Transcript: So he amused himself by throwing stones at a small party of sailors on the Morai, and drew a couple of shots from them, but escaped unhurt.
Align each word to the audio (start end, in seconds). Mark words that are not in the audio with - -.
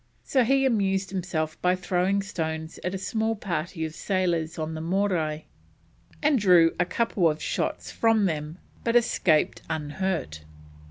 So 0.23 0.43
he 0.43 0.65
amused 0.65 1.11
himself 1.11 1.61
by 1.61 1.75
throwing 1.75 2.23
stones 2.23 2.79
at 2.83 2.95
a 2.95 2.97
small 2.97 3.35
party 3.35 3.85
of 3.85 3.93
sailors 3.93 4.57
on 4.57 4.73
the 4.73 4.81
Morai, 4.81 5.45
and 6.23 6.39
drew 6.39 6.73
a 6.79 6.85
couple 6.85 7.29
of 7.29 7.39
shots 7.39 7.91
from 7.91 8.25
them, 8.25 8.57
but 8.83 8.95
escaped 8.95 9.61
unhurt. 9.69 10.43